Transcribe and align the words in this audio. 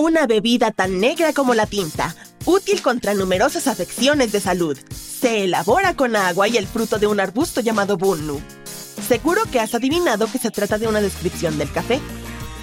Una 0.00 0.26
bebida 0.26 0.70
tan 0.70 0.98
negra 0.98 1.34
como 1.34 1.52
la 1.52 1.66
tinta, 1.66 2.16
útil 2.46 2.80
contra 2.80 3.12
numerosas 3.12 3.66
afecciones 3.66 4.32
de 4.32 4.40
salud. 4.40 4.78
Se 4.90 5.44
elabora 5.44 5.94
con 5.94 6.16
agua 6.16 6.48
y 6.48 6.56
el 6.56 6.66
fruto 6.66 6.98
de 6.98 7.06
un 7.06 7.20
arbusto 7.20 7.60
llamado 7.60 7.98
bunnu. 7.98 8.40
Seguro 9.06 9.42
que 9.52 9.60
has 9.60 9.74
adivinado 9.74 10.26
que 10.32 10.38
se 10.38 10.50
trata 10.50 10.78
de 10.78 10.88
una 10.88 11.02
descripción 11.02 11.58
del 11.58 11.70
café. 11.70 12.00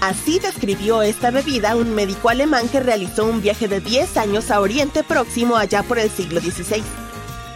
Así 0.00 0.40
describió 0.40 1.02
esta 1.02 1.30
bebida 1.30 1.76
un 1.76 1.94
médico 1.94 2.28
alemán 2.28 2.68
que 2.68 2.80
realizó 2.80 3.24
un 3.26 3.40
viaje 3.40 3.68
de 3.68 3.78
10 3.78 4.16
años 4.16 4.50
a 4.50 4.60
Oriente 4.60 5.04
Próximo 5.04 5.56
allá 5.56 5.84
por 5.84 6.00
el 6.00 6.10
siglo 6.10 6.40
XVI. 6.40 6.82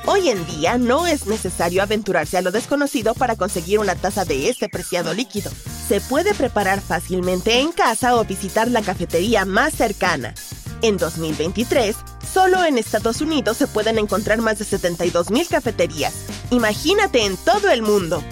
Hoy 0.06 0.28
en 0.28 0.46
día 0.46 0.78
no 0.78 1.08
es 1.08 1.27
necesario 1.27 1.83
aventurarse 1.83 2.39
a 2.39 2.42
lo 2.42 2.52
desconocido 2.52 3.14
para 3.14 3.34
conseguir 3.34 3.80
una 3.80 3.96
taza 3.96 4.24
de 4.24 4.48
este 4.48 4.69
preciado 4.69 5.12
líquido. 5.12 5.50
Se 5.88 6.00
puede 6.00 6.34
preparar 6.34 6.80
fácilmente 6.80 7.61
en 7.61 7.72
casa 7.72 8.16
o 8.16 8.25
visitar 8.25 8.69
la 8.69 8.83
cafetería 8.83 9.44
más 9.44 9.75
cercana. 9.75 10.34
En 10.80 10.97
2023, 10.97 11.97
solo 12.33 12.64
en 12.64 12.78
Estados 12.78 13.20
Unidos 13.20 13.56
se 13.56 13.66
pueden 13.66 13.98
encontrar 13.98 14.41
más 14.41 14.58
de 14.58 14.64
72.000 14.64 15.48
cafeterías. 15.48 16.14
Imagínate 16.50 17.24
en 17.24 17.36
todo 17.36 17.70
el 17.70 17.83
mundo. 17.83 18.22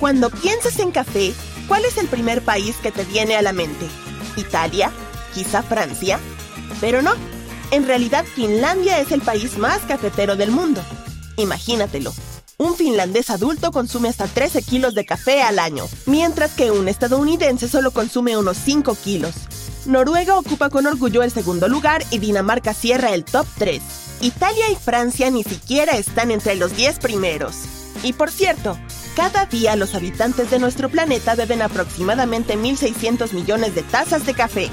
Cuando 0.00 0.30
piensas 0.30 0.78
en 0.80 0.90
café, 0.90 1.32
¿cuál 1.68 1.84
es 1.84 1.98
el 1.98 2.08
primer 2.08 2.42
país 2.42 2.76
que 2.82 2.92
te 2.92 3.04
viene 3.04 3.36
a 3.36 3.42
la 3.42 3.52
mente? 3.52 3.86
¿Italia? 4.36 4.90
¿Quizá 5.34 5.62
Francia? 5.62 6.18
Pero 6.80 7.00
no, 7.00 7.14
en 7.70 7.86
realidad, 7.86 8.24
Finlandia 8.24 9.00
es 9.00 9.10
el 9.12 9.20
país 9.20 9.58
más 9.58 9.80
cafetero 9.80 10.36
del 10.36 10.50
mundo. 10.50 10.82
Imagínatelo. 11.36 12.12
Un 12.56 12.76
finlandés 12.76 13.30
adulto 13.30 13.72
consume 13.72 14.08
hasta 14.08 14.26
13 14.26 14.62
kilos 14.62 14.94
de 14.94 15.04
café 15.04 15.42
al 15.42 15.58
año, 15.58 15.86
mientras 16.06 16.52
que 16.52 16.70
un 16.70 16.88
estadounidense 16.88 17.68
solo 17.68 17.90
consume 17.90 18.36
unos 18.36 18.56
5 18.58 18.96
kilos. 19.02 19.34
Noruega 19.86 20.38
ocupa 20.38 20.70
con 20.70 20.86
orgullo 20.86 21.22
el 21.22 21.32
segundo 21.32 21.68
lugar 21.68 22.04
y 22.10 22.18
Dinamarca 22.18 22.72
cierra 22.72 23.12
el 23.12 23.24
top 23.24 23.46
3. 23.58 23.82
Italia 24.20 24.70
y 24.70 24.76
Francia 24.76 25.30
ni 25.30 25.42
siquiera 25.42 25.92
están 25.92 26.30
entre 26.30 26.54
los 26.54 26.76
10 26.76 27.00
primeros. 27.00 27.56
Y 28.02 28.12
por 28.12 28.30
cierto, 28.30 28.78
cada 29.16 29.46
día 29.46 29.76
los 29.76 29.94
habitantes 29.94 30.50
de 30.50 30.58
nuestro 30.58 30.88
planeta 30.88 31.34
beben 31.34 31.60
aproximadamente 31.60 32.56
1.600 32.56 33.32
millones 33.32 33.74
de 33.74 33.82
tazas 33.82 34.26
de 34.26 34.34
café. 34.34 34.70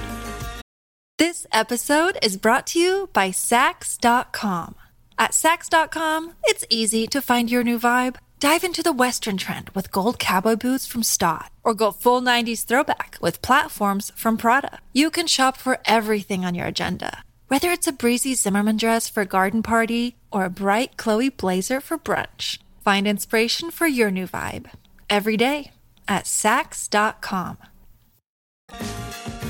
This 1.18 1.48
episode 1.52 2.18
is 2.24 2.40
brought 2.40 2.66
to 2.74 2.80
you 2.80 3.09
by 3.13 3.31
Sax.com. 3.31 4.81
At 5.22 5.36
Sax.com, 5.36 6.34
it's 6.46 6.66
easy 6.68 7.06
to 7.06 7.22
find 7.22 7.48
your 7.48 7.64
new 7.64 7.78
vibe. 7.78 8.16
Dive 8.40 8.64
into 8.64 8.82
the 8.82 8.92
Western 8.92 9.38
trend 9.38 9.70
with 9.76 9.92
gold 9.92 10.18
cowboy 10.18 10.56
boots 10.56 10.88
from 10.88 11.04
Stott, 11.04 11.52
or 11.64 11.76
go 11.76 11.92
full 11.92 12.24
90s 12.24 12.66
throwback 12.66 13.20
with 13.22 13.44
platforms 13.44 14.12
from 14.16 14.36
Prada. 14.36 14.80
You 14.94 15.12
can 15.12 15.28
shop 15.28 15.58
for 15.58 15.78
everything 15.86 16.44
on 16.44 16.56
your 16.56 16.66
agenda, 16.66 17.24
whether 17.50 17.70
it's 17.70 17.88
a 17.88 17.92
breezy 17.92 18.34
Zimmerman 18.34 18.78
dress 18.78 19.10
for 19.10 19.22
a 19.22 19.28
garden 19.38 19.62
party 19.62 20.16
or 20.31 20.46
a 20.46 20.50
bright 20.50 20.98
Chloe 20.98 21.30
blazer 21.30 21.80
for 21.81 22.00
brunch. 22.00 22.58
Find 22.84 23.08
inspiration 23.08 23.70
for 23.70 23.86
your 23.86 24.10
new 24.10 24.26
vibe 24.26 24.72
every 25.08 25.38
day 25.38 25.70
at 26.08 26.26
Sax.com. 26.26 27.60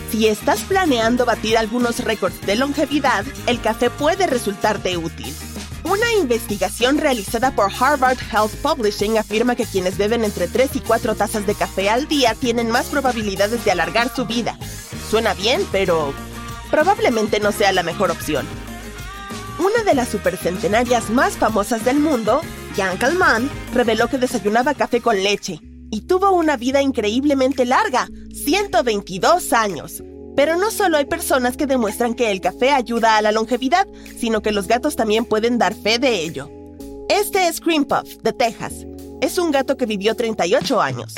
Si 0.10 0.28
estás 0.28 0.64
planeando 0.64 1.26
batir 1.26 1.58
algunos 1.58 2.04
récords 2.04 2.46
de 2.46 2.58
longevidad, 2.58 3.24
el 3.48 3.62
café 3.62 3.90
puede 3.90 4.28
resultarte 4.28 4.98
útil. 4.98 5.34
Una 5.84 6.14
investigación 6.14 7.00
realizada 7.00 7.56
por 7.56 7.72
Harvard 7.72 8.18
Health 8.31 8.53
Publishing 8.62 9.18
afirma 9.18 9.56
que 9.56 9.66
quienes 9.66 9.97
beben 9.97 10.24
entre 10.24 10.47
3 10.47 10.75
y 10.75 10.80
4 10.80 11.16
tazas 11.16 11.47
de 11.47 11.56
café 11.56 11.90
al 11.90 12.08
día 12.08 12.36
tienen 12.36 12.69
más 12.69 12.88
probabilidades 12.88 13.66
de 13.66 13.72
alargar 13.72 14.14
su 14.16 14.25
vida. 14.25 14.58
Suena 15.09 15.34
bien, 15.34 15.66
pero 15.72 16.14
probablemente 16.69 17.40
no 17.40 17.52
sea 17.52 17.72
la 17.72 17.81
mejor 17.81 18.12
opción. 18.12 18.47
Una 19.58 19.84
de 19.84 19.96
las 19.96 20.09
supercentenarias 20.09 21.09
más 21.09 21.34
famosas 21.34 21.84
del 21.84 22.00
mundo, 22.00 22.42
Jan 22.75 22.98
Kalman, 22.98 23.50
reveló 23.74 24.08
que 24.08 24.18
desayunaba 24.18 24.75
café 24.75 25.02
con 25.02 25.22
leche 25.22 25.59
y 25.90 26.02
tuvo 26.02 26.31
una 26.31 26.58
vida 26.58 26.81
increíblemente 26.81 27.66
larga, 27.66 28.08
122 28.34 29.52
años. 29.53 30.03
Pero 30.36 30.56
no 30.58 30.72
solo 30.72 30.97
hay 30.97 31.06
personas 31.06 31.58
que 31.58 31.68
demuestran 31.68 32.14
que 32.14 32.31
el 32.31 32.42
café 32.42 32.72
ayuda 32.72 33.18
a 33.18 33.22
la 33.22 33.31
longevidad, 33.31 33.88
sino 34.18 34.42
que 34.42 34.52
los 34.52 34.68
gatos 34.68 34.96
también 34.96 35.25
pueden 35.25 35.58
dar 35.58 35.74
fe 35.74 36.00
de 36.00 36.24
ello. 36.24 36.50
Este 37.09 37.47
es 37.47 37.59
Cream 37.59 37.86
Puff, 37.86 38.18
de 38.24 38.31
Texas. 38.31 38.86
Es 39.22 39.38
un 39.38 39.52
gato 39.52 39.78
que 39.78 39.86
vivió 39.86 40.16
38 40.16 40.81
años. 40.81 41.14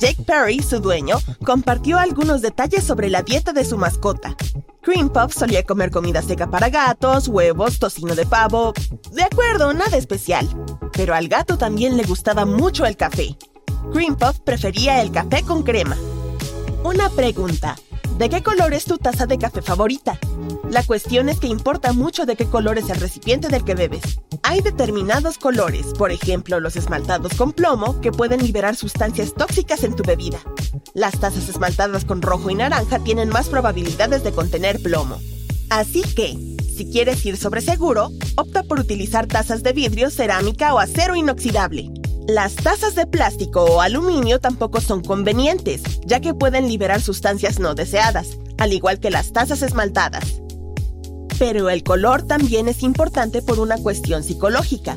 Jake 0.00 0.22
Perry, 0.26 0.60
su 0.60 0.80
dueño, 0.80 1.18
compartió 1.44 1.98
algunos 1.98 2.42
detalles 2.42 2.82
sobre 2.82 3.10
la 3.10 3.22
dieta 3.22 3.52
de 3.52 3.64
su 3.64 3.78
mascota. 3.78 4.36
Cream 4.80 5.08
Puff 5.08 5.34
solía 5.34 5.62
comer 5.62 5.90
comida 5.90 6.20
seca 6.20 6.50
para 6.50 6.68
gatos, 6.68 7.28
huevos, 7.28 7.78
tocino 7.78 8.14
de 8.14 8.26
pavo. 8.26 8.74
De 9.12 9.22
acuerdo, 9.22 9.72
nada 9.72 9.96
especial. 9.96 10.48
Pero 10.92 11.14
al 11.14 11.28
gato 11.28 11.56
también 11.56 11.96
le 11.96 12.04
gustaba 12.04 12.44
mucho 12.44 12.84
el 12.84 12.96
café. 12.96 13.36
Cream 13.92 14.16
Puff 14.16 14.40
prefería 14.40 15.00
el 15.00 15.10
café 15.12 15.42
con 15.42 15.62
crema. 15.62 15.96
Una 16.82 17.08
pregunta. 17.08 17.76
¿De 18.18 18.28
qué 18.28 18.44
color 18.44 18.72
es 18.74 18.84
tu 18.84 18.96
taza 18.96 19.26
de 19.26 19.38
café 19.38 19.60
favorita? 19.60 20.20
La 20.70 20.84
cuestión 20.84 21.28
es 21.28 21.40
que 21.40 21.48
importa 21.48 21.92
mucho 21.92 22.26
de 22.26 22.36
qué 22.36 22.46
color 22.46 22.78
es 22.78 22.88
el 22.88 23.00
recipiente 23.00 23.48
del 23.48 23.64
que 23.64 23.74
bebes. 23.74 24.20
Hay 24.44 24.60
determinados 24.60 25.36
colores, 25.36 25.86
por 25.98 26.12
ejemplo 26.12 26.60
los 26.60 26.76
esmaltados 26.76 27.34
con 27.34 27.52
plomo, 27.52 28.00
que 28.00 28.12
pueden 28.12 28.40
liberar 28.40 28.76
sustancias 28.76 29.34
tóxicas 29.34 29.82
en 29.82 29.96
tu 29.96 30.04
bebida. 30.04 30.38
Las 30.94 31.18
tazas 31.18 31.48
esmaltadas 31.48 32.04
con 32.04 32.22
rojo 32.22 32.50
y 32.50 32.54
naranja 32.54 33.00
tienen 33.00 33.30
más 33.30 33.48
probabilidades 33.48 34.22
de 34.22 34.30
contener 34.30 34.80
plomo. 34.80 35.18
Así 35.68 36.02
que, 36.02 36.38
si 36.76 36.88
quieres 36.92 37.26
ir 37.26 37.36
sobre 37.36 37.62
seguro, 37.62 38.10
opta 38.36 38.62
por 38.62 38.78
utilizar 38.78 39.26
tazas 39.26 39.64
de 39.64 39.72
vidrio, 39.72 40.08
cerámica 40.08 40.72
o 40.72 40.78
acero 40.78 41.16
inoxidable. 41.16 41.90
Las 42.28 42.56
tazas 42.56 42.94
de 42.94 43.06
plástico 43.06 43.64
o 43.64 43.82
aluminio 43.82 44.40
tampoco 44.40 44.80
son 44.80 45.02
convenientes, 45.02 45.82
ya 46.06 46.20
que 46.20 46.32
pueden 46.32 46.68
liberar 46.68 47.02
sustancias 47.02 47.58
no 47.58 47.74
deseadas, 47.74 48.38
al 48.56 48.72
igual 48.72 48.98
que 48.98 49.10
las 49.10 49.32
tazas 49.34 49.60
esmaltadas. 49.60 50.40
Pero 51.38 51.68
el 51.68 51.82
color 51.82 52.22
también 52.22 52.66
es 52.66 52.82
importante 52.82 53.42
por 53.42 53.60
una 53.60 53.76
cuestión 53.76 54.24
psicológica. 54.24 54.96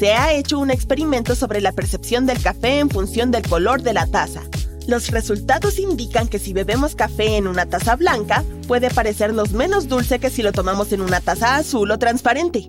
Se 0.00 0.14
ha 0.14 0.32
hecho 0.32 0.58
un 0.58 0.72
experimento 0.72 1.36
sobre 1.36 1.60
la 1.60 1.70
percepción 1.70 2.26
del 2.26 2.42
café 2.42 2.80
en 2.80 2.90
función 2.90 3.30
del 3.30 3.48
color 3.48 3.82
de 3.82 3.92
la 3.92 4.08
taza. 4.08 4.42
Los 4.88 5.12
resultados 5.12 5.78
indican 5.78 6.26
que 6.26 6.40
si 6.40 6.52
bebemos 6.52 6.96
café 6.96 7.36
en 7.36 7.46
una 7.46 7.66
taza 7.66 7.94
blanca, 7.94 8.42
puede 8.66 8.90
parecernos 8.90 9.52
menos 9.52 9.86
dulce 9.86 10.18
que 10.18 10.28
si 10.28 10.42
lo 10.42 10.50
tomamos 10.50 10.92
en 10.92 11.02
una 11.02 11.20
taza 11.20 11.54
azul 11.54 11.92
o 11.92 11.98
transparente. 12.00 12.68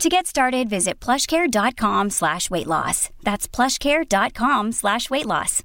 To 0.00 0.08
get 0.08 0.26
started, 0.26 0.68
visit 0.68 0.98
plushcare.com 1.00 2.10
slash 2.10 2.50
weight 2.50 2.66
loss. 2.66 3.10
That's 3.22 3.48
plushcare.com 3.48 4.72
slash 4.72 5.08
weight 5.08 5.24
loss. 5.24 5.62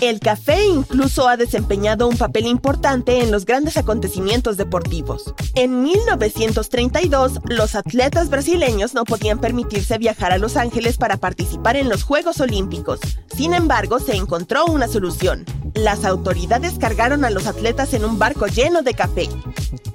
El 0.00 0.18
café 0.18 0.64
incluso 0.64 1.28
ha 1.28 1.36
desempeñado 1.36 2.08
un 2.08 2.16
papel 2.16 2.46
importante 2.46 3.20
en 3.20 3.30
los 3.30 3.44
grandes 3.44 3.76
acontecimientos 3.76 4.56
deportivos. 4.56 5.34
En 5.54 5.82
1932, 5.82 7.40
los 7.44 7.74
atletas 7.74 8.30
brasileños 8.30 8.94
no 8.94 9.04
podían 9.04 9.40
permitirse 9.40 9.98
viajar 9.98 10.32
a 10.32 10.38
Los 10.38 10.56
Ángeles 10.56 10.96
para 10.96 11.18
participar 11.18 11.76
en 11.76 11.88
los 11.88 12.02
Juegos 12.02 12.40
Olímpicos. 12.40 13.00
Sin 13.36 13.52
embargo, 13.52 14.00
se 14.00 14.16
encontró 14.16 14.66
una 14.66 14.88
solución. 14.88 15.44
Las 15.74 16.04
autoridades 16.04 16.78
cargaron 16.78 17.24
a 17.24 17.30
los 17.30 17.46
atletas 17.46 17.94
en 17.94 18.04
un 18.04 18.18
barco 18.18 18.46
lleno 18.46 18.82
de 18.82 18.94
café. 18.94 19.28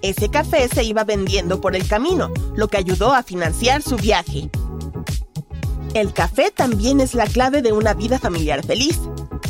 Ese 0.02 0.30
café 0.30 0.68
se 0.68 0.84
iba 0.84 1.04
vendiendo 1.04 1.62
por 1.62 1.76
el 1.76 1.88
camino, 1.88 2.32
lo 2.56 2.68
que 2.68 2.78
ayudó 2.78 3.14
a 3.14 3.24
financiar 3.24 3.84
su 3.84 3.96
viaje. 3.96 4.50
El 5.94 6.14
café 6.14 6.52
también 6.52 7.00
es 7.00 7.14
la 7.14 7.28
clave 7.28 7.62
de 7.62 7.74
una 7.74 7.94
vida 7.94 8.20
familiar 8.20 8.66
feliz, 8.66 9.00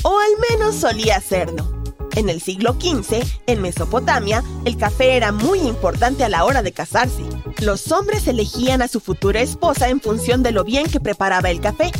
o 0.04 0.20
al 0.20 0.32
menos 0.50 0.76
solía 0.76 1.20
serlo. 1.22 1.78
En 2.16 2.30
el 2.30 2.42
siglo 2.42 2.74
XV, 2.74 3.24
en 3.46 3.62
Mesopotamia, 3.62 4.44
el 4.66 4.76
café 4.76 5.16
era 5.16 5.32
muy 5.32 5.60
importante 5.60 6.24
a 6.24 6.30
la 6.30 6.46
hora 6.46 6.62
de 6.62 6.72
casarse. 6.72 7.24
Los 7.60 7.92
hombres 7.92 8.28
elegían 8.28 8.82
a 8.82 8.88
su 8.88 9.00
futura 9.00 9.42
esposa 9.42 9.90
en 9.90 10.02
función 10.02 10.42
de 10.42 10.52
lo 10.52 10.64
bien 10.64 10.90
que 10.90 11.00
preparaba 11.00 11.52
el 11.52 11.62
café. 11.62 11.92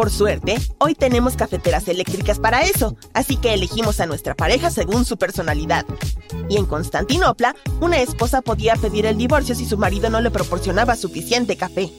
Por 0.00 0.08
suerte, 0.10 0.56
hoy 0.78 0.94
tenemos 0.94 1.36
cafeteras 1.36 1.86
eléctricas 1.86 2.38
para 2.38 2.62
eso, 2.62 2.96
así 3.12 3.36
que 3.36 3.52
elegimos 3.52 4.00
a 4.00 4.06
nuestra 4.06 4.34
pareja 4.34 4.70
según 4.70 5.04
su 5.04 5.18
personalidad. 5.18 5.84
Y 6.48 6.56
en 6.56 6.64
Constantinopla, 6.64 7.54
una 7.82 8.00
esposa 8.00 8.40
podía 8.40 8.76
pedir 8.76 9.04
el 9.04 9.18
divorcio 9.18 9.54
si 9.54 9.66
su 9.66 9.76
marido 9.76 10.08
no 10.08 10.22
le 10.22 10.30
proporcionaba 10.30 10.96
suficiente 10.96 11.58
café. 11.58 11.92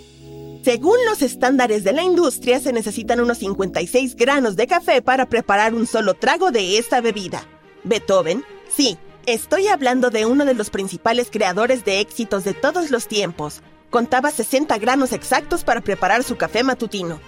Según 0.63 0.97
los 1.07 1.21
estándares 1.21 1.83
de 1.83 1.93
la 1.93 2.01
industria, 2.01 2.59
se 2.59 2.73
necesitan 2.73 3.19
unos 3.19 3.37
56 3.37 4.15
granos 4.15 4.55
de 4.55 4.65
café 4.65 5.03
para 5.03 5.27
preparar 5.27 5.75
un 5.75 5.85
solo 5.85 6.15
trago 6.15 6.49
de 6.49 6.79
esta 6.79 7.01
bebida. 7.01 7.45
Beethoven, 7.83 8.43
sí, 8.75 8.97
estoy 9.27 9.67
hablando 9.67 10.09
de 10.09 10.25
uno 10.25 10.45
de 10.45 10.55
los 10.55 10.71
principales 10.71 11.27
creadores 11.29 11.85
de 11.85 11.99
éxitos 11.99 12.45
de 12.45 12.55
todos 12.55 12.89
los 12.89 13.07
tiempos. 13.07 13.61
Contaba 13.91 14.31
60 14.31 14.75
granos 14.79 15.13
exactos 15.13 15.63
para 15.63 15.81
preparar 15.81 16.23
su 16.23 16.35
café 16.35 16.63
matutino. 16.63 17.19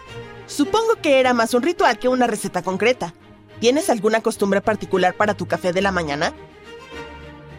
Supongo 0.45 0.95
que 1.01 1.19
era 1.19 1.33
más 1.33 1.53
un 1.53 1.63
ritual 1.63 1.99
que 1.99 2.09
una 2.09 2.27
receta 2.27 2.61
concreta. 2.61 3.13
¿Tienes 3.59 3.89
alguna 3.89 4.21
costumbre 4.21 4.61
particular 4.61 5.15
para 5.15 5.33
tu 5.33 5.47
café 5.47 5.71
de 5.71 5.81
la 5.81 5.91
mañana? 5.91 6.33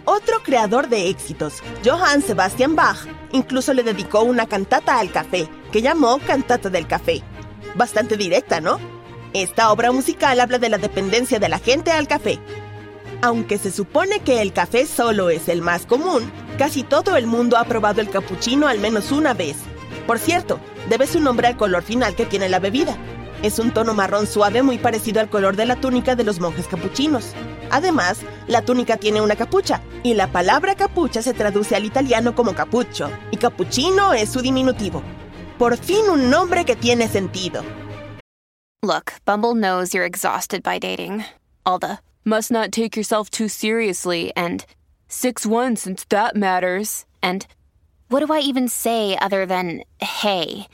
Otro 0.05 0.43
creador 0.43 0.89
de 0.89 1.09
éxitos, 1.09 1.63
Johann 1.83 2.21
Sebastian 2.21 2.77
Bach, 2.77 3.07
incluso 3.33 3.73
le 3.73 3.83
dedicó 3.83 4.21
una 4.21 4.47
cantata 4.47 4.99
al 4.99 5.11
café, 5.11 5.49
que 5.73 5.81
llamó 5.81 6.19
Cantata 6.19 6.69
del 6.69 6.87
Café. 6.87 7.23
Bastante 7.75 8.19
directa, 8.19 8.61
¿no? 8.61 8.79
Esta 9.33 9.73
obra 9.73 9.93
musical 9.93 10.41
habla 10.41 10.59
de 10.59 10.69
la 10.69 10.77
dependencia 10.77 11.39
de 11.39 11.49
la 11.49 11.59
gente 11.59 11.91
al 11.91 12.07
café. 12.07 12.39
Aunque 13.23 13.57
se 13.57 13.73
supone 13.73 14.21
que 14.21 14.43
el 14.43 14.53
café 14.53 14.85
solo 14.87 15.31
es 15.31 15.49
el 15.49 15.63
más 15.63 15.87
común, 15.87 16.31
casi 16.59 16.83
todo 16.83 17.17
el 17.17 17.27
mundo 17.27 17.57
ha 17.57 17.65
probado 17.65 18.03
el 18.03 18.11
cappuccino 18.11 18.69
al 18.69 18.79
menos 18.79 19.11
una 19.11 19.33
vez. 19.33 19.57
Por 20.07 20.19
cierto, 20.19 20.61
debe 20.89 21.07
su 21.07 21.21
nombre 21.21 21.49
al 21.49 21.57
color 21.57 21.83
final 21.83 22.15
que 22.15 22.27
tiene 22.27 22.49
la 22.49 22.59
bebida. 22.59 22.97
Es 23.43 23.59
un 23.59 23.73
tono 23.73 23.93
marrón 23.95 24.27
suave 24.27 24.63
muy 24.63 24.79
parecido 24.79 25.21
al 25.21 25.29
color 25.29 25.57
de 25.57 25.67
la 25.67 25.77
túnica 25.77 26.17
de 26.17 26.25
los 26.25 26.41
monjes 26.41 26.67
capuchinos. 26.67 27.35
Además, 27.71 28.21
la 28.47 28.63
túnica 28.63 28.97
tiene 28.97 29.21
una 29.21 29.37
capucha, 29.37 29.83
y 30.03 30.15
la 30.15 30.29
palabra 30.29 30.75
capucha 30.75 31.21
se 31.21 31.35
traduce 31.35 31.77
al 31.77 31.85
italiano 31.85 32.35
como 32.35 32.55
capucho, 32.55 33.11
y 33.31 33.37
cappuccino 33.37 34.15
es 34.15 34.31
su 34.31 34.41
diminutivo. 34.41 35.03
Por 35.59 35.77
fin 35.77 36.09
un 36.11 36.31
nombre 36.31 36.65
que 36.65 36.75
tiene 36.75 37.07
sentido. 37.09 37.63
Look, 38.83 39.13
Bumble 39.25 39.55
knows 39.55 39.95
you're 39.95 40.07
exhausted 40.07 40.63
by 40.63 40.79
dating. 40.79 41.25
All 41.65 41.79
the 41.79 41.99
must 42.25 42.51
not 42.51 42.71
take 42.71 42.97
yourself 42.97 43.31
too 43.31 43.49
seriously 43.49 44.31
and 44.37 44.65
6 45.09 45.47
1 45.47 45.77
since 45.77 46.05
that 46.09 46.37
matters. 46.37 47.07
And 47.23 47.47
what 48.09 48.25
do 48.25 48.33
I 48.33 48.41
even 48.41 48.69
say 48.69 49.17
other 49.21 49.47
than 49.47 49.83
hey? 49.99 50.67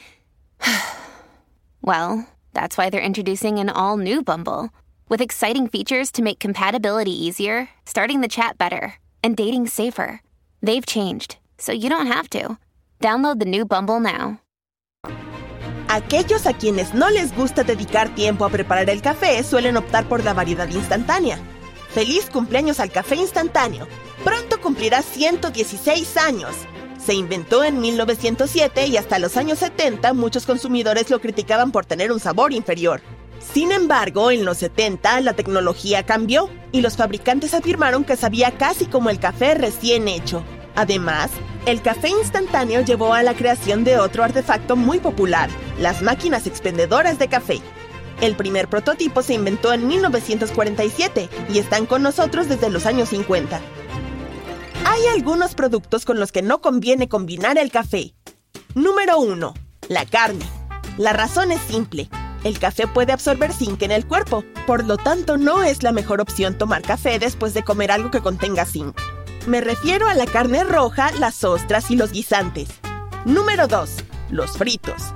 well, 1.82 2.28
that's 2.52 2.76
why 2.76 2.90
they're 2.90 3.00
introducing 3.00 3.58
an 3.58 3.68
all 3.68 3.96
new 3.96 4.22
Bumble 4.22 4.70
with 5.08 5.20
exciting 5.20 5.66
features 5.66 6.12
to 6.12 6.22
make 6.22 6.38
compatibility 6.38 7.12
easier, 7.12 7.68
starting 7.84 8.20
the 8.20 8.28
chat 8.28 8.56
better, 8.56 8.94
and 9.22 9.36
dating 9.36 9.66
safer. 9.66 10.22
They've 10.62 10.86
changed, 10.86 11.36
so 11.58 11.72
you 11.72 11.90
don't 11.90 12.06
have 12.06 12.30
to. 12.30 12.56
Download 13.00 13.38
the 13.38 13.44
new 13.44 13.64
Bumble 13.64 14.00
now. 14.00 14.40
Aquellos 15.88 16.46
a 16.46 16.52
quienes 16.52 16.94
no 16.94 17.10
les 17.10 17.34
gusta 17.34 17.64
dedicar 17.64 18.14
tiempo 18.14 18.44
a 18.44 18.50
preparar 18.50 18.88
el 18.88 19.02
café 19.02 19.42
suelen 19.42 19.76
optar 19.76 20.08
por 20.08 20.24
la 20.24 20.32
variedad 20.32 20.68
instantánea. 20.68 21.38
¡Feliz 21.92 22.30
cumpleaños 22.30 22.78
al 22.78 22.92
café 22.92 23.16
instantáneo! 23.16 23.88
Pronto 24.22 24.60
cumplirá 24.60 25.02
116 25.02 26.16
años. 26.16 26.54
Se 27.04 27.14
inventó 27.14 27.64
en 27.64 27.80
1907 27.80 28.86
y 28.86 28.96
hasta 28.96 29.18
los 29.18 29.36
años 29.36 29.58
70 29.60 30.12
muchos 30.12 30.44
consumidores 30.44 31.08
lo 31.08 31.20
criticaban 31.20 31.72
por 31.72 31.86
tener 31.86 32.12
un 32.12 32.20
sabor 32.20 32.52
inferior. 32.52 33.00
Sin 33.54 33.72
embargo, 33.72 34.30
en 34.30 34.44
los 34.44 34.58
70 34.58 35.22
la 35.22 35.32
tecnología 35.32 36.04
cambió 36.04 36.50
y 36.72 36.82
los 36.82 36.96
fabricantes 36.96 37.54
afirmaron 37.54 38.04
que 38.04 38.16
sabía 38.16 38.52
casi 38.52 38.84
como 38.84 39.08
el 39.08 39.18
café 39.18 39.54
recién 39.54 40.08
hecho. 40.08 40.44
Además, 40.76 41.30
el 41.66 41.80
café 41.82 42.10
instantáneo 42.10 42.82
llevó 42.82 43.14
a 43.14 43.22
la 43.22 43.34
creación 43.34 43.82
de 43.82 43.98
otro 43.98 44.22
artefacto 44.22 44.76
muy 44.76 44.98
popular, 44.98 45.48
las 45.78 46.02
máquinas 46.02 46.46
expendedoras 46.46 47.18
de 47.18 47.28
café. 47.28 47.60
El 48.20 48.36
primer 48.36 48.68
prototipo 48.68 49.22
se 49.22 49.34
inventó 49.34 49.72
en 49.72 49.88
1947 49.88 51.30
y 51.48 51.58
están 51.58 51.86
con 51.86 52.02
nosotros 52.02 52.48
desde 52.48 52.68
los 52.68 52.84
años 52.84 53.08
50. 53.08 53.60
Hay 55.00 55.06
algunos 55.06 55.54
productos 55.54 56.04
con 56.04 56.20
los 56.20 56.30
que 56.30 56.42
no 56.42 56.60
conviene 56.60 57.08
combinar 57.08 57.56
el 57.56 57.70
café. 57.70 58.12
Número 58.74 59.18
1. 59.18 59.54
La 59.88 60.04
carne. 60.04 60.44
La 60.98 61.14
razón 61.14 61.52
es 61.52 61.60
simple. 61.62 62.10
El 62.44 62.58
café 62.58 62.86
puede 62.86 63.12
absorber 63.14 63.50
zinc 63.54 63.80
en 63.80 63.92
el 63.92 64.06
cuerpo, 64.06 64.44
por 64.66 64.84
lo 64.84 64.98
tanto 64.98 65.38
no 65.38 65.62
es 65.62 65.82
la 65.82 65.92
mejor 65.92 66.20
opción 66.20 66.58
tomar 66.58 66.82
café 66.82 67.18
después 67.18 67.54
de 67.54 67.62
comer 67.62 67.90
algo 67.90 68.10
que 68.10 68.20
contenga 68.20 68.66
zinc. 68.66 68.94
Me 69.46 69.62
refiero 69.62 70.06
a 70.06 70.12
la 70.12 70.26
carne 70.26 70.64
roja, 70.64 71.12
las 71.12 71.44
ostras 71.44 71.90
y 71.90 71.96
los 71.96 72.12
guisantes. 72.12 72.68
Número 73.24 73.68
2. 73.68 73.90
Los 74.28 74.50
fritos. 74.58 75.14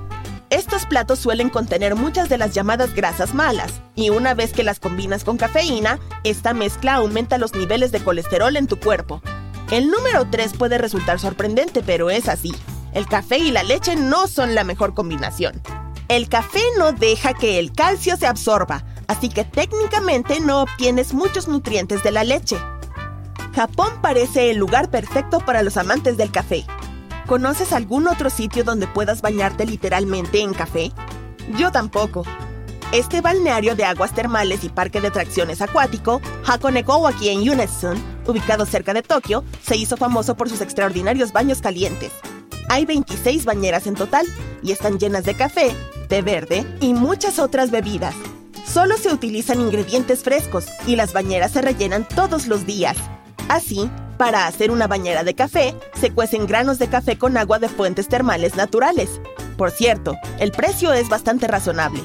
Estos 0.49 0.87
platos 0.87 1.19
suelen 1.19 1.51
contener 1.51 1.95
muchas 1.95 2.31
de 2.31 2.39
las 2.39 2.55
llamadas 2.55 2.95
grasas 2.95 3.35
malas, 3.35 3.83
y 3.95 4.09
una 4.09 4.33
vez 4.33 4.55
que 4.55 4.65
las 4.65 4.81
combinas 4.81 5.25
con 5.25 5.37
cafeína, 5.37 5.99
esta 6.23 6.55
mezcla 6.55 6.95
aumenta 6.95 7.37
los 7.37 7.55
niveles 7.55 7.93
de 7.93 8.01
colesterol 8.01 8.57
en 8.57 8.67
tu 8.67 8.79
cuerpo. 8.81 9.21
El 9.71 9.91
número 9.91 10.27
3 10.31 10.55
puede 10.55 10.79
resultar 10.79 11.19
sorprendente, 11.19 11.83
pero 11.83 12.11
es 12.11 12.29
así. 12.29 12.55
El 12.93 13.07
café 13.07 13.39
y 13.39 13.51
la 13.51 13.63
leche 13.63 13.97
no 13.97 14.27
son 14.27 14.55
la 14.55 14.63
mejor 14.63 14.95
combinación. 14.95 15.61
El 16.09 16.29
café 16.29 16.61
no 16.79 16.93
deja 16.93 17.33
que 17.33 17.59
el 17.59 17.73
calcio 17.73 18.17
se 18.17 18.27
absorba, 18.27 18.85
así 19.09 19.31
que 19.31 19.45
técnicamente 19.45 20.39
no 20.41 20.63
obtienes 20.63 21.15
muchos 21.15 21.49
nutrientes 21.49 22.03
de 22.03 22.13
la 22.13 22.25
leche. 22.25 22.57
Japón 23.55 23.91
parece 24.03 24.51
el 24.51 24.59
lugar 24.59 24.91
perfecto 24.91 25.41
para 25.41 25.63
los 25.63 25.77
amantes 25.77 26.17
del 26.17 26.31
café. 26.31 26.65
¿Conoces 27.27 27.73
algún 27.73 28.07
otro 28.07 28.29
sitio 28.29 28.65
donde 28.65 28.87
puedas 28.87 29.23
bañarte 29.23 29.65
literalmente 29.65 30.41
en 30.41 30.53
café? 30.53 30.93
Yo 31.57 31.73
tampoco. 31.73 32.25
Este 32.93 33.23
balneario 33.23 33.75
de 33.75 33.85
aguas 33.85 34.15
termales 34.15 34.63
y 34.63 34.69
parque 34.69 35.01
de 35.01 35.09
atracciones 35.09 35.63
acuático, 35.63 36.21
Hakone 36.47 36.85
Kowaki 36.85 37.31
en 37.31 37.43
ubicado 38.27 38.67
cerca 38.67 38.95
de 38.95 39.03
Tokio, 39.03 39.45
se 39.63 39.77
hizo 39.77 39.97
famoso 39.97 40.37
por 40.37 40.49
sus 40.49 40.61
extraordinarios 40.61 41.33
baños 41.33 41.61
calientes. 41.61 42.13
Hay 42.69 42.87
26 42.87 43.45
bañeras 43.45 43.87
en 43.87 43.95
total 43.95 44.27
y 44.63 44.73
están 44.73 44.99
llenas 44.99 45.25
de 45.25 45.35
café, 45.35 45.71
té 46.09 46.23
verde 46.23 46.67
y 46.81 46.95
muchas 46.95 47.39
otras 47.39 47.71
bebidas. 47.71 48.15
Solo 48.67 48.97
se 48.97 49.13
utilizan 49.13 49.61
ingredientes 49.61 50.23
frescos 50.23 50.67
y 50.87 50.97
las 50.97 51.13
bañeras 51.13 51.53
se 51.53 51.63
rellenan 51.63 52.09
todos 52.09 52.47
los 52.47 52.67
días. 52.67 52.97
Así, 53.49 53.91
para 54.17 54.47
hacer 54.47 54.71
una 54.71 54.87
bañera 54.87 55.23
de 55.23 55.35
café, 55.35 55.75
se 56.01 56.11
cuecen 56.11 56.47
granos 56.47 56.79
de 56.79 56.89
café 56.89 57.19
con 57.19 57.37
agua 57.37 57.59
de 57.59 57.69
fuentes 57.69 58.09
termales 58.09 58.57
naturales. 58.57 59.21
Por 59.57 59.71
cierto, 59.71 60.17
el 60.39 60.51
precio 60.51 60.93
es 60.93 61.09
bastante 61.09 61.47
razonable. 61.47 62.01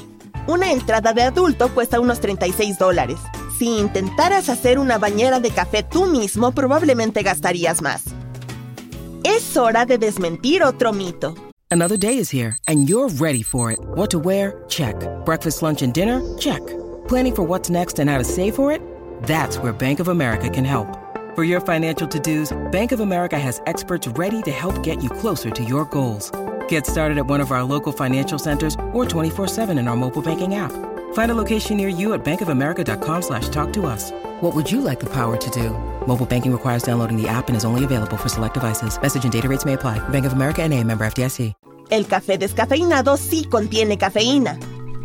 Una 0.46 0.72
entrada 0.72 1.12
de 1.12 1.22
adulto 1.22 1.72
cuesta 1.74 2.00
unos 2.00 2.20
36 2.20 2.78
dólares. 2.78 3.18
Si 3.60 3.78
intentaras 3.78 4.48
hacer 4.48 4.78
una 4.78 4.96
bañera 4.96 5.38
de 5.38 5.50
café 5.50 5.82
tú 5.82 6.06
mismo, 6.06 6.52
probablemente 6.52 7.22
gastarías 7.22 7.82
más. 7.82 8.04
Es 9.22 9.54
hora 9.54 9.84
de 9.84 9.98
desmentir 9.98 10.62
otro 10.62 10.94
mito. 10.94 11.34
Another 11.70 11.98
day 11.98 12.16
is 12.16 12.30
here 12.32 12.56
and 12.68 12.88
you're 12.88 13.10
ready 13.18 13.42
for 13.42 13.70
it. 13.70 13.78
What 13.94 14.08
to 14.12 14.18
wear? 14.18 14.64
Check. 14.68 14.96
Breakfast, 15.26 15.60
lunch, 15.60 15.82
and 15.82 15.92
dinner? 15.92 16.22
Check. 16.38 16.62
Planning 17.06 17.34
for 17.34 17.42
what's 17.42 17.68
next 17.68 17.98
and 17.98 18.08
how 18.08 18.16
to 18.16 18.24
save 18.24 18.54
for 18.54 18.72
it? 18.72 18.80
That's 19.24 19.58
where 19.58 19.74
Bank 19.74 20.00
of 20.00 20.08
America 20.08 20.48
can 20.48 20.64
help. 20.64 20.88
For 21.34 21.44
your 21.44 21.60
financial 21.60 22.08
to-dos, 22.08 22.56
Bank 22.72 22.92
of 22.92 23.00
America 23.00 23.38
has 23.38 23.60
experts 23.66 24.08
ready 24.16 24.40
to 24.40 24.50
help 24.50 24.82
get 24.82 25.02
you 25.02 25.10
closer 25.10 25.50
to 25.50 25.62
your 25.62 25.84
goals. 25.84 26.32
Get 26.68 26.86
started 26.86 27.18
at 27.18 27.26
one 27.26 27.42
of 27.42 27.52
our 27.52 27.62
local 27.62 27.92
financial 27.92 28.38
centers 28.38 28.74
or 28.94 29.04
24-7 29.04 29.78
in 29.78 29.86
our 29.86 29.96
mobile 29.96 30.22
banking 30.22 30.54
app. 30.54 30.72
Find 31.12 31.30
a 31.30 31.34
location 31.34 31.76
near 31.76 31.88
you 31.88 32.14
at 32.14 32.24
bankofamerica.com 32.24 33.22
slash 33.22 33.48
talk 33.50 33.72
to 33.74 33.86
us. 33.86 34.10
What 34.40 34.56
would 34.56 34.68
you 34.68 34.80
like 34.80 34.98
the 34.98 35.08
power 35.08 35.36
to 35.36 35.50
do? 35.50 35.70
Mobile 36.06 36.26
banking 36.26 36.50
requires 36.50 36.82
downloading 36.82 37.16
the 37.16 37.28
app 37.28 37.48
and 37.48 37.56
is 37.56 37.64
only 37.64 37.84
available 37.84 38.16
for 38.16 38.28
select 38.28 38.54
devices. 38.54 39.00
Message 39.00 39.22
and 39.22 39.32
data 39.32 39.48
rates 39.48 39.64
may 39.64 39.74
apply. 39.74 40.00
Bank 40.08 40.26
of 40.26 40.32
America 40.32 40.62
and 40.62 40.74
a 40.74 40.82
member 40.82 41.04
FDIC. 41.04 41.54
El 41.90 42.06
café 42.06 42.38
descafeinado 42.38 43.16
sí 43.16 43.44
contiene 43.46 43.98
cafeína. 43.98 44.58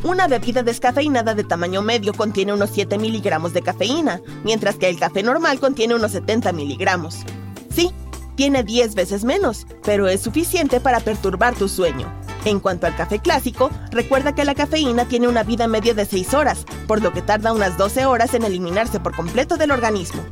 Una 0.03 0.27
bebida 0.27 0.61
descafeinada 0.61 1.33
de 1.33 1.43
tamaño 1.43 1.81
medio 1.81 2.13
contiene 2.13 2.53
unos 2.53 2.69
7 2.69 2.99
miligramos 2.99 3.53
de 3.53 3.63
cafeína, 3.63 4.21
mientras 4.43 4.75
que 4.75 4.87
el 4.87 4.99
café 4.99 5.23
normal 5.23 5.59
contiene 5.59 5.95
unos 5.95 6.11
70 6.11 6.53
miligramos. 6.53 7.23
Sí, 7.71 7.91
tiene 8.35 8.63
10 8.63 8.93
veces 8.93 9.23
menos, 9.23 9.65
pero 9.83 10.07
es 10.07 10.21
suficiente 10.21 10.79
para 10.79 10.99
perturbar 10.99 11.55
tu 11.55 11.67
sueño. 11.67 12.13
En 12.45 12.59
cuanto 12.59 12.85
al 12.85 12.95
café 12.95 13.19
clásico, 13.19 13.71
recuerda 13.89 14.35
que 14.35 14.45
la 14.45 14.53
cafeína 14.53 15.05
tiene 15.05 15.27
una 15.27 15.41
vida 15.41 15.67
media 15.67 15.95
de 15.95 16.05
6 16.05 16.35
horas, 16.35 16.63
por 16.87 17.01
lo 17.01 17.11
que 17.11 17.23
tarda 17.23 17.51
unas 17.51 17.75
12 17.75 18.05
horas 18.05 18.35
en 18.35 18.43
eliminarse 18.43 18.99
por 18.99 19.15
completo 19.15 19.57
del 19.57 19.71
organismo. 19.71 20.23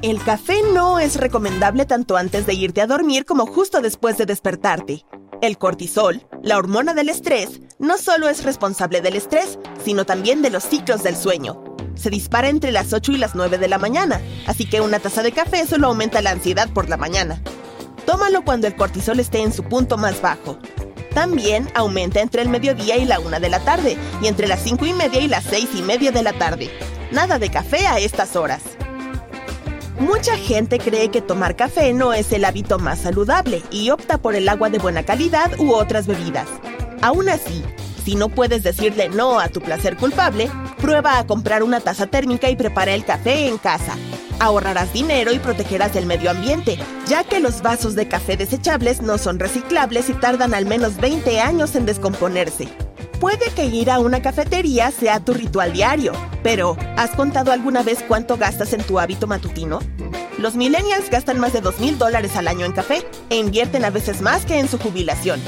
El 0.00 0.22
café 0.24 0.62
no 0.72 0.98
es 0.98 1.16
recomendable 1.16 1.84
tanto 1.84 2.16
antes 2.16 2.46
de 2.46 2.54
irte 2.54 2.80
a 2.80 2.86
dormir 2.86 3.26
como 3.26 3.44
justo 3.44 3.82
después 3.82 4.16
de 4.16 4.24
despertarte. 4.24 5.04
El 5.42 5.58
cortisol, 5.58 6.26
la 6.42 6.56
hormona 6.56 6.94
del 6.94 7.10
estrés, 7.10 7.60
no 7.78 7.98
solo 7.98 8.30
es 8.30 8.42
responsable 8.42 9.02
del 9.02 9.16
estrés, 9.16 9.58
sino 9.84 10.06
también 10.06 10.40
de 10.40 10.48
los 10.48 10.64
ciclos 10.64 11.02
del 11.02 11.16
sueño. 11.16 11.62
Se 11.94 12.08
dispara 12.08 12.48
entre 12.48 12.72
las 12.72 12.94
8 12.94 13.12
y 13.12 13.18
las 13.18 13.34
9 13.34 13.58
de 13.58 13.68
la 13.68 13.76
mañana, 13.76 14.22
así 14.46 14.64
que 14.64 14.80
una 14.80 14.98
taza 14.98 15.22
de 15.22 15.32
café 15.32 15.66
solo 15.66 15.88
aumenta 15.88 16.22
la 16.22 16.30
ansiedad 16.30 16.70
por 16.72 16.88
la 16.88 16.96
mañana. 16.96 17.42
Tómalo 18.10 18.42
cuando 18.42 18.66
el 18.66 18.74
cortisol 18.74 19.20
esté 19.20 19.40
en 19.40 19.52
su 19.52 19.62
punto 19.62 19.96
más 19.96 20.20
bajo. 20.20 20.58
También 21.14 21.70
aumenta 21.76 22.20
entre 22.20 22.42
el 22.42 22.48
mediodía 22.48 22.96
y 22.96 23.04
la 23.04 23.20
1 23.20 23.38
de 23.38 23.48
la 23.48 23.60
tarde, 23.60 23.96
y 24.20 24.26
entre 24.26 24.48
las 24.48 24.64
5 24.64 24.84
y 24.84 24.92
media 24.92 25.20
y 25.20 25.28
las 25.28 25.44
6 25.44 25.68
y 25.76 25.82
media 25.82 26.10
de 26.10 26.24
la 26.24 26.32
tarde. 26.32 26.70
Nada 27.12 27.38
de 27.38 27.50
café 27.50 27.86
a 27.86 28.00
estas 28.00 28.34
horas. 28.34 28.62
Mucha 30.00 30.36
gente 30.36 30.80
cree 30.80 31.12
que 31.12 31.20
tomar 31.20 31.54
café 31.54 31.92
no 31.92 32.12
es 32.12 32.32
el 32.32 32.44
hábito 32.44 32.80
más 32.80 32.98
saludable 32.98 33.62
y 33.70 33.90
opta 33.90 34.18
por 34.18 34.34
el 34.34 34.48
agua 34.48 34.70
de 34.70 34.80
buena 34.80 35.04
calidad 35.04 35.52
u 35.60 35.72
otras 35.72 36.08
bebidas. 36.08 36.48
Aún 37.02 37.28
así, 37.28 37.62
si 38.04 38.16
no 38.16 38.28
puedes 38.28 38.64
decirle 38.64 39.08
no 39.08 39.38
a 39.38 39.50
tu 39.50 39.60
placer 39.60 39.96
culpable, 39.96 40.50
prueba 40.78 41.18
a 41.18 41.28
comprar 41.28 41.62
una 41.62 41.78
taza 41.78 42.08
térmica 42.08 42.50
y 42.50 42.56
prepara 42.56 42.92
el 42.92 43.04
café 43.04 43.46
en 43.46 43.56
casa. 43.56 43.94
Ahorrarás 44.40 44.92
dinero 44.94 45.32
y 45.32 45.38
protegerás 45.38 45.94
el 45.96 46.06
medio 46.06 46.30
ambiente, 46.30 46.78
ya 47.06 47.24
que 47.24 47.40
los 47.40 47.60
vasos 47.60 47.94
de 47.94 48.08
café 48.08 48.38
desechables 48.38 49.02
no 49.02 49.18
son 49.18 49.38
reciclables 49.38 50.08
y 50.08 50.14
tardan 50.14 50.54
al 50.54 50.64
menos 50.64 50.96
20 50.96 51.40
años 51.40 51.76
en 51.76 51.84
descomponerse. 51.84 52.66
Puede 53.20 53.50
que 53.54 53.66
ir 53.66 53.90
a 53.90 53.98
una 53.98 54.22
cafetería 54.22 54.90
sea 54.92 55.20
tu 55.20 55.34
ritual 55.34 55.74
diario, 55.74 56.12
pero 56.42 56.74
¿has 56.96 57.10
contado 57.10 57.52
alguna 57.52 57.82
vez 57.82 58.02
cuánto 58.08 58.38
gastas 58.38 58.72
en 58.72 58.82
tu 58.82 58.98
hábito 58.98 59.26
matutino? 59.26 59.80
Los 60.38 60.56
millennials 60.56 61.10
gastan 61.10 61.38
más 61.38 61.52
de 61.52 61.60
2 61.60 61.78
mil 61.80 61.98
dólares 61.98 62.34
al 62.34 62.48
año 62.48 62.64
en 62.64 62.72
café 62.72 63.06
e 63.28 63.36
invierten 63.36 63.84
a 63.84 63.90
veces 63.90 64.22
más 64.22 64.46
que 64.46 64.58
en 64.58 64.68
su 64.68 64.78
jubilación. 64.78 65.38